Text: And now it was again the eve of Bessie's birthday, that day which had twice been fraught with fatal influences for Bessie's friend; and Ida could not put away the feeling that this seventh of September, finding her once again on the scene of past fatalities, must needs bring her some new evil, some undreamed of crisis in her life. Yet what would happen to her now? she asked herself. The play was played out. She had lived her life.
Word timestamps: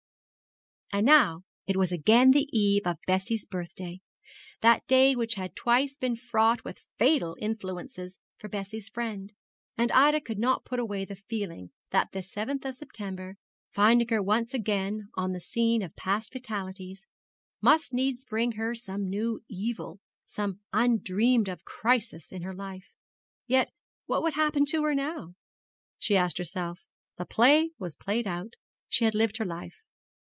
And 0.93 1.05
now 1.05 1.43
it 1.67 1.77
was 1.77 1.93
again 1.93 2.31
the 2.31 2.49
eve 2.51 2.85
of 2.85 2.97
Bessie's 3.07 3.45
birthday, 3.45 4.01
that 4.59 4.85
day 4.87 5.15
which 5.15 5.35
had 5.35 5.55
twice 5.55 5.95
been 5.95 6.17
fraught 6.17 6.65
with 6.65 6.83
fatal 6.99 7.37
influences 7.39 8.17
for 8.37 8.49
Bessie's 8.49 8.89
friend; 8.89 9.31
and 9.77 9.89
Ida 9.93 10.19
could 10.19 10.37
not 10.37 10.65
put 10.65 10.79
away 10.81 11.05
the 11.05 11.15
feeling 11.15 11.71
that 11.91 12.11
this 12.11 12.29
seventh 12.29 12.65
of 12.65 12.75
September, 12.75 13.37
finding 13.71 14.09
her 14.09 14.21
once 14.21 14.53
again 14.53 15.07
on 15.15 15.31
the 15.31 15.39
scene 15.39 15.81
of 15.81 15.95
past 15.95 16.33
fatalities, 16.33 17.07
must 17.61 17.93
needs 17.93 18.25
bring 18.25 18.51
her 18.51 18.75
some 18.75 19.09
new 19.09 19.41
evil, 19.47 20.01
some 20.25 20.59
undreamed 20.73 21.47
of 21.47 21.63
crisis 21.63 22.33
in 22.33 22.41
her 22.41 22.53
life. 22.53 22.91
Yet 23.47 23.71
what 24.07 24.21
would 24.23 24.33
happen 24.33 24.65
to 24.65 24.83
her 24.83 24.93
now? 24.93 25.35
she 25.97 26.17
asked 26.17 26.37
herself. 26.37 26.81
The 27.17 27.25
play 27.25 27.71
was 27.79 27.95
played 27.95 28.27
out. 28.27 28.55
She 28.89 29.05
had 29.05 29.15
lived 29.15 29.37
her 29.37 29.45
life. 29.45 29.77